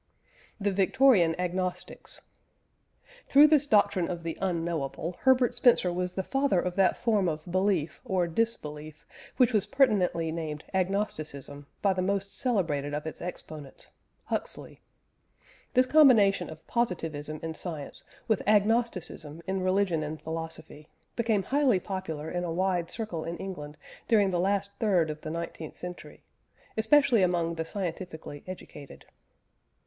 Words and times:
THE 0.59 0.71
VICTORIAN 0.71 1.35
AGNOSTICS. 1.37 2.21
Through 3.27 3.45
this 3.45 3.67
doctrine 3.67 4.07
of 4.09 4.23
the 4.23 4.35
Unknowable, 4.41 5.17
Herbert 5.19 5.53
Spencer 5.53 5.93
was 5.93 6.15
the 6.15 6.23
father 6.23 6.59
of 6.59 6.75
that 6.75 6.97
form 6.97 7.27
of 7.29 7.45
belief 7.45 8.01
or 8.03 8.25
disbelief 8.27 9.05
which 9.37 9.53
was 9.53 9.67
pertinently 9.67 10.31
named 10.31 10.63
Agnosticism 10.73 11.67
by 11.83 11.93
the 11.93 12.01
most 12.01 12.35
celebrated 12.35 12.95
of 12.95 13.05
its 13.05 13.21
exponents 13.21 13.91
Huxley. 14.23 14.81
This 15.75 15.85
combination 15.85 16.49
of 16.49 16.65
Positivism 16.65 17.39
in 17.43 17.53
science 17.53 18.03
with 18.27 18.41
Agnosticism 18.47 19.43
in 19.45 19.61
religion 19.61 20.01
and 20.01 20.19
philosophy, 20.19 20.89
became 21.15 21.43
highly 21.43 21.79
popular 21.79 22.27
in 22.31 22.43
a 22.43 22.51
wide 22.51 22.89
circle 22.89 23.23
in 23.23 23.37
England 23.37 23.77
during 24.07 24.31
the 24.31 24.39
last 24.39 24.71
third 24.79 25.11
of 25.11 25.21
the 25.21 25.29
nineteenth 25.29 25.75
century, 25.75 26.23
especially 26.75 27.21
among 27.21 27.53
the 27.53 27.65
scientifically 27.65 28.43
educated. 28.47 29.05